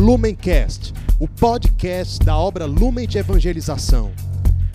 [0.00, 4.10] Lumencast, o podcast da obra Lumen de Evangelização.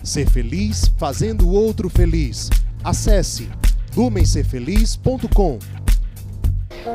[0.00, 2.48] Ser feliz fazendo o outro feliz.
[2.84, 3.50] Acesse
[3.96, 5.58] lumencerfeliz.com.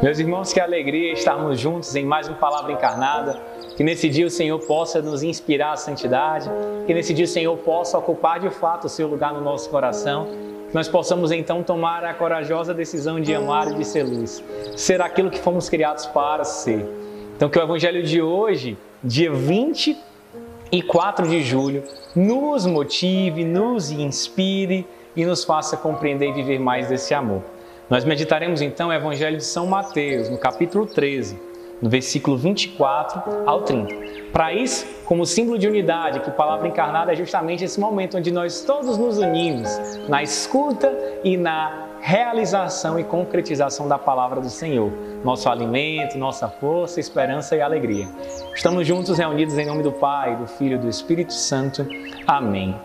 [0.01, 3.37] Meus irmãos, que alegria estarmos juntos em mais uma palavra encarnada.
[3.75, 6.49] Que nesse dia o Senhor possa nos inspirar à santidade,
[6.87, 10.51] que nesse dia o Senhor possa ocupar de fato o seu lugar no nosso coração
[10.69, 14.41] que nós possamos então tomar a corajosa decisão de amar e de ser luz,
[14.77, 17.00] ser aquilo que fomos criados para ser.
[17.41, 21.83] Então, que o Evangelho de hoje, dia 24 de julho,
[22.15, 27.41] nos motive, nos inspire e nos faça compreender e viver mais desse amor.
[27.89, 31.35] Nós meditaremos então o Evangelho de São Mateus, no capítulo 13,
[31.81, 33.91] no versículo 24 ao 30.
[34.31, 38.61] Para isso, como símbolo de unidade, que palavra encarnada é justamente esse momento onde nós
[38.61, 39.67] todos nos unimos
[40.07, 44.91] na escuta e na realização e concretização da palavra do Senhor,
[45.23, 48.07] nosso alimento, nossa força, esperança e alegria.
[48.53, 51.87] Estamos juntos reunidos em nome do Pai, do Filho e do Espírito Santo.
[52.27, 52.75] Amém.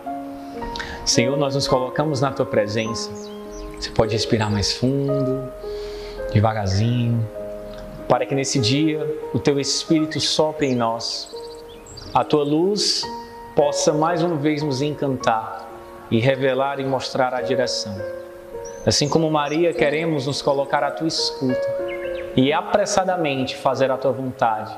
[1.05, 3.11] Senhor, nós nos colocamos na tua presença.
[3.79, 5.51] Você pode respirar mais fundo,
[6.33, 7.27] devagarzinho,
[8.09, 11.35] para que nesse dia o teu Espírito sopre em nós
[12.17, 13.03] a tua luz
[13.55, 15.69] possa mais uma vez nos encantar
[16.11, 17.95] e revelar e mostrar a direção.
[18.85, 21.67] Assim como Maria, queremos nos colocar à tua escuta
[22.37, 24.77] e apressadamente fazer a tua vontade,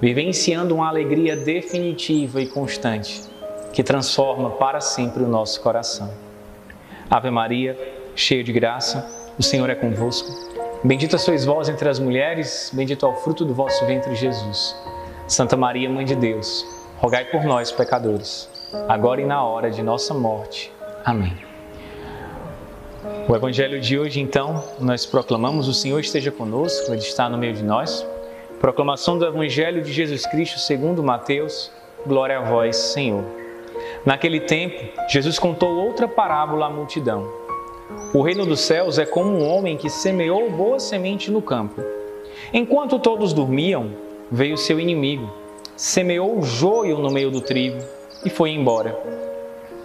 [0.00, 3.22] vivenciando uma alegria definitiva e constante
[3.72, 6.10] que transforma para sempre o nosso coração.
[7.10, 7.76] Ave Maria,
[8.14, 9.06] cheia de graça,
[9.38, 10.28] o Senhor é convosco.
[10.82, 14.74] Bendita sois vós entre as mulheres, bendito é o fruto do vosso ventre, Jesus.
[15.28, 16.64] Santa Maria, Mãe de Deus,
[16.98, 18.48] rogai por nós, pecadores,
[18.88, 20.72] agora e na hora de nossa morte.
[21.04, 21.45] Amém.
[23.28, 27.54] O Evangelho de hoje, então, nós proclamamos: O Senhor esteja conosco, Ele está no meio
[27.54, 28.06] de nós.
[28.60, 31.70] Proclamação do Evangelho de Jesus Cristo segundo Mateus.
[32.06, 33.24] Glória a vós, Senhor.
[34.04, 37.28] Naquele tempo, Jesus contou outra parábola à multidão.
[38.14, 41.82] O reino dos céus é como um homem que semeou boa semente no campo.
[42.52, 43.90] Enquanto todos dormiam,
[44.30, 45.28] veio seu inimigo,
[45.76, 47.78] semeou joio no meio do trigo
[48.24, 48.96] e foi embora.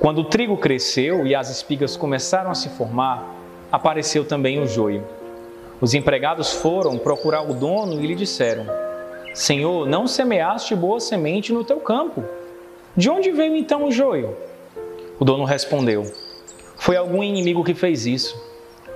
[0.02, 3.24] Quando o trigo cresceu e as espigas começaram a se formar,
[3.72, 5.06] apareceu também o joio.
[5.80, 8.66] Os empregados foram procurar o dono e lhe disseram:
[9.32, 12.24] Senhor, não semeaste boa semente no teu campo.
[12.98, 14.36] De onde veio então o joio?
[15.20, 16.12] O dono respondeu:
[16.78, 18.36] Foi algum inimigo que fez isso.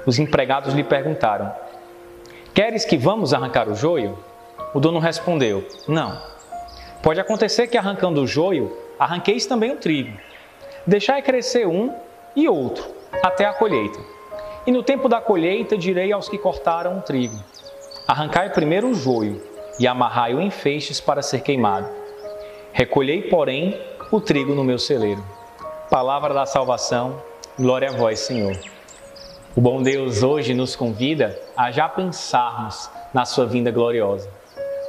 [0.07, 1.53] Os empregados lhe perguntaram:
[2.51, 4.17] Queres que vamos arrancar o joio?
[4.73, 6.19] O dono respondeu: Não.
[7.03, 10.17] Pode acontecer que arrancando o joio, arranqueis também o trigo.
[10.87, 11.91] Deixai crescer um
[12.35, 12.85] e outro,
[13.23, 13.99] até a colheita.
[14.67, 17.35] E no tempo da colheita direi aos que cortaram o trigo:
[18.07, 19.41] Arrancai primeiro o joio
[19.79, 21.89] e amarrai-o em feixes para ser queimado.
[22.71, 23.79] Recolhei, porém,
[24.11, 25.23] o trigo no meu celeiro.
[25.89, 27.19] Palavra da salvação,
[27.57, 28.55] glória a vós, Senhor.
[29.55, 34.29] O bom Deus hoje nos convida a já pensarmos na sua vinda gloriosa.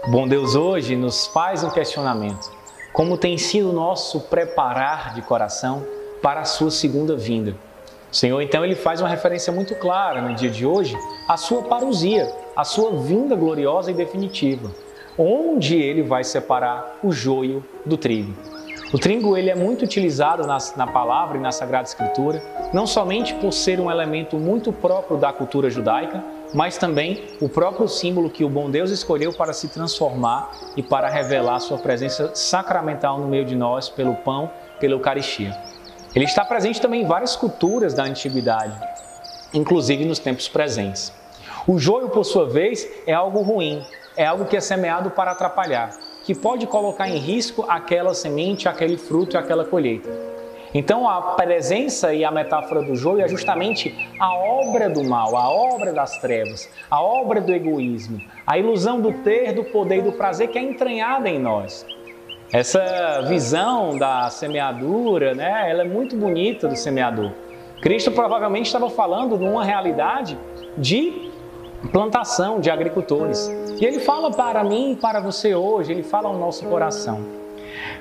[0.08, 2.50] Bom Deus hoje nos faz um questionamento.
[2.96, 5.84] Como tem sido nosso preparar de coração
[6.22, 7.54] para a sua segunda vinda?
[8.10, 10.96] O Senhor, então, ele faz uma referência muito clara no dia de hoje
[11.28, 12.26] à sua parousia,
[12.56, 14.70] à sua vinda gloriosa e definitiva,
[15.18, 18.32] onde ele vai separar o joio do trigo.
[18.94, 22.42] O trigo ele é muito utilizado na, na palavra e na Sagrada Escritura,
[22.72, 26.24] não somente por ser um elemento muito próprio da cultura judaica,
[26.56, 31.06] mas também o próprio símbolo que o bom Deus escolheu para se transformar e para
[31.06, 34.50] revelar sua presença sacramental no meio de nós pelo pão,
[34.80, 35.54] pela Eucaristia.
[36.14, 38.72] Ele está presente também em várias culturas da antiguidade,
[39.52, 41.12] inclusive nos tempos presentes.
[41.68, 43.84] O joio, por sua vez, é algo ruim,
[44.16, 45.90] é algo que é semeado para atrapalhar,
[46.24, 50.25] que pode colocar em risco aquela semente, aquele fruto e aquela colheita.
[50.74, 55.48] Então a presença e a metáfora do joio é justamente a obra do mal, a
[55.50, 60.12] obra das trevas, a obra do egoísmo, a ilusão do ter, do poder e do
[60.12, 61.86] prazer que é entranhada em nós.
[62.52, 67.32] Essa visão da semeadura, né, ela é muito bonita do semeador.
[67.80, 70.38] Cristo provavelmente estava falando de uma realidade
[70.78, 71.30] de
[71.92, 73.48] plantação de agricultores.
[73.80, 77.45] E ele fala para mim e para você hoje, ele fala ao nosso coração.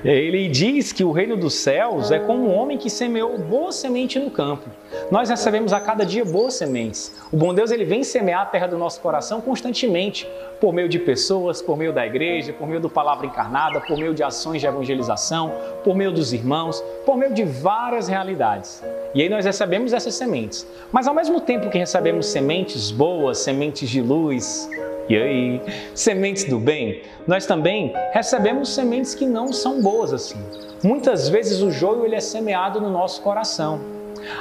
[0.04, 4.18] Ele diz que o reino dos céus é como um homem que semeou boa semente
[4.18, 4.68] no campo.
[5.10, 7.12] Nós recebemos a cada dia boas sementes.
[7.32, 10.28] O bom Deus ele vem semear a terra do nosso coração constantemente,
[10.60, 14.14] por meio de pessoas, por meio da igreja, por meio do palavra encarnada, por meio
[14.14, 15.52] de ações de evangelização,
[15.84, 18.82] por meio dos irmãos, por meio de várias realidades.
[19.14, 20.66] E aí nós recebemos essas sementes.
[20.90, 24.68] Mas ao mesmo tempo que recebemos sementes boas, sementes de luz,
[25.08, 25.62] E aí,
[25.94, 30.38] sementes do bem, nós também recebemos sementes que não são boas assim.
[30.82, 33.80] Muitas vezes o joio ele é semeado no nosso coração.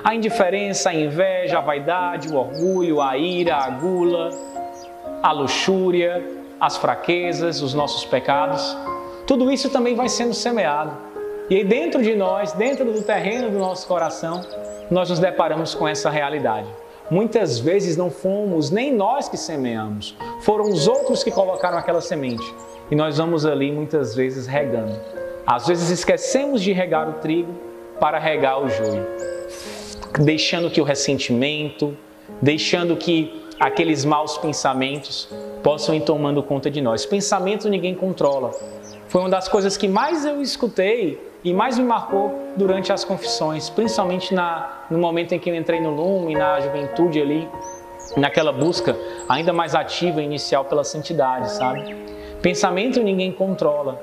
[0.04, 4.30] A indiferença, a inveja, a vaidade, o orgulho, a ira, a gula,
[5.22, 6.24] a luxúria,
[6.60, 8.76] as fraquezas, os nossos pecados,
[9.28, 10.92] tudo isso também vai sendo semeado.
[11.50, 14.42] E aí dentro de nós, dentro do terreno do nosso coração,
[14.90, 16.68] nós nos deparamos com essa realidade.
[17.10, 22.44] Muitas vezes não fomos nem nós que semeamos, foram os outros que colocaram aquela semente.
[22.90, 25.00] E nós vamos ali muitas vezes regando.
[25.46, 27.54] Às vezes esquecemos de regar o trigo
[28.00, 29.06] para regar o joio,
[30.20, 31.96] deixando que o ressentimento,
[32.42, 35.30] deixando que aqueles maus pensamentos
[35.64, 37.06] possam ir tomando conta de nós.
[37.06, 38.52] Pensamento ninguém controla.
[39.08, 43.70] Foi uma das coisas que mais eu escutei e mais me marcou durante as confissões,
[43.70, 47.48] principalmente na, no momento em que eu entrei no Lume, na juventude ali,
[48.18, 48.98] naquela busca
[49.30, 51.96] ainda mais ativa inicial pela santidade, sabe?
[52.42, 54.02] Pensamento ninguém controla,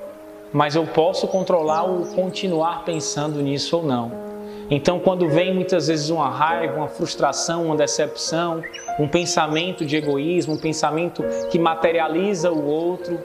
[0.53, 4.32] mas eu posso controlar o continuar pensando nisso ou não.
[4.75, 8.63] Então, quando vem muitas vezes uma raiva, uma frustração, uma decepção,
[8.99, 13.21] um pensamento de egoísmo, um pensamento que materializa o outro,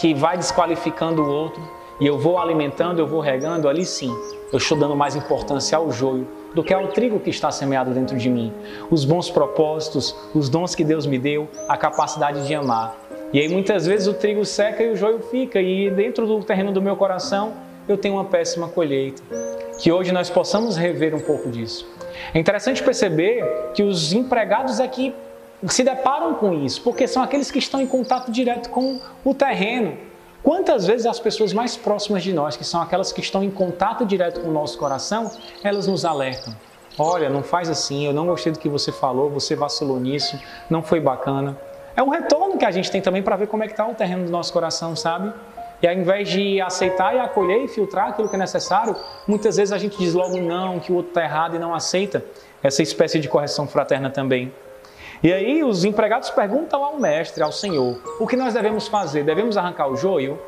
[0.00, 1.62] que vai desqualificando o outro,
[2.00, 4.10] e eu vou alimentando, eu vou regando, ali sim,
[4.50, 8.16] eu estou dando mais importância ao joio do que ao trigo que está semeado dentro
[8.16, 8.50] de mim.
[8.90, 12.96] Os bons propósitos, os dons que Deus me deu, a capacidade de amar.
[13.34, 16.72] E aí muitas vezes o trigo seca e o joio fica, e dentro do terreno
[16.72, 17.52] do meu coração
[17.86, 19.22] eu tenho uma péssima colheita.
[19.78, 21.86] Que hoje nós possamos rever um pouco disso.
[22.32, 25.14] É interessante perceber que os empregados aqui
[25.68, 29.96] se deparam com isso, porque são aqueles que estão em contato direto com o terreno.
[30.42, 34.04] Quantas vezes as pessoas mais próximas de nós, que são aquelas que estão em contato
[34.04, 35.30] direto com o nosso coração,
[35.62, 36.54] elas nos alertam.
[36.98, 40.38] Olha, não faz assim, eu não gostei do que você falou, você vacilou nisso,
[40.70, 41.58] não foi bacana.
[41.96, 43.94] É um retorno que a gente tem também para ver como é que está o
[43.94, 45.32] terreno do nosso coração, sabe?
[45.82, 48.96] E ao invés de aceitar e acolher e filtrar aquilo que é necessário,
[49.26, 52.24] muitas vezes a gente diz logo não, que o outro está errado e não aceita
[52.62, 54.52] essa espécie de correção fraterna também.
[55.22, 59.22] E aí os empregados perguntam ao mestre, ao Senhor, o que nós devemos fazer?
[59.24, 60.38] Devemos arrancar o joio?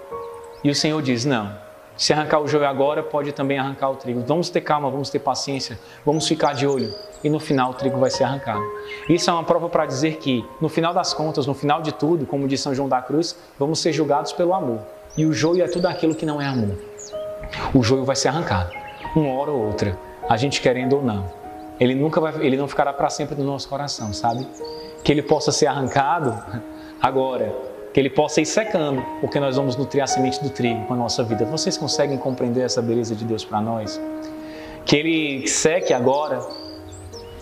[0.63, 1.69] E o Senhor diz: não.
[1.97, 4.23] Se arrancar o joio agora, pode também arrancar o trigo.
[4.25, 6.95] Vamos ter calma, vamos ter paciência, vamos ficar de olho.
[7.25, 8.63] E no final o trigo vai ser arrancado.
[9.09, 12.25] Isso é uma prova para dizer que, no final das contas, no final de tudo,
[12.25, 14.81] como diz São João da Cruz, vamos ser julgados pelo amor.
[15.19, 16.79] E o joio é tudo aquilo que não é amor.
[17.75, 18.73] O joio vai ser arrancado,
[19.15, 21.39] uma hora ou outra, a gente querendo ou não
[21.81, 24.47] ele nunca vai, ele não ficará para sempre no nosso coração, sabe?
[25.05, 26.37] Que ele possa ser arrancado
[27.01, 27.55] agora,
[27.93, 30.97] que ele possa ir secando, porque nós vamos nutrir a semente do trigo com a
[30.97, 31.45] nossa vida.
[31.45, 34.01] Vocês conseguem compreender essa beleza de Deus para nós?
[34.85, 36.41] Que ele seque agora.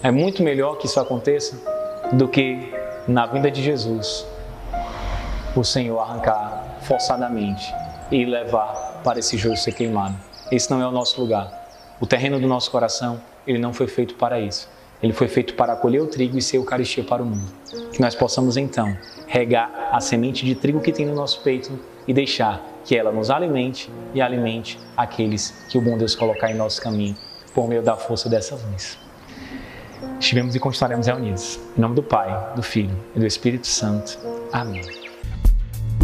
[0.03, 1.59] É muito melhor que isso aconteça
[2.13, 2.73] do que
[3.09, 4.27] na vinda de Jesus
[5.57, 6.56] o Senhor arrancar
[6.87, 7.75] forçadamente
[8.11, 10.17] e levar para esse joio ser queimado.
[10.51, 11.51] Esse não é o nosso lugar.
[12.01, 14.69] O terreno do nosso coração ele não foi feito para isso.
[15.03, 17.53] Ele foi feito para acolher o trigo e ser Eucaristia para o mundo.
[17.93, 18.97] Que nós possamos então
[19.27, 21.79] regar a semente de trigo que tem no nosso peito
[22.09, 26.55] e deixar que ela nos alimente e alimente aqueles que o bom Deus colocar em
[26.55, 27.17] nosso caminho
[27.53, 28.99] por meio da força dessa luz.
[30.21, 31.59] Estivemos e continuaremos reunidos.
[31.77, 34.19] Em nome do Pai, do Filho e do Espírito Santo.
[34.53, 35.16] Amém.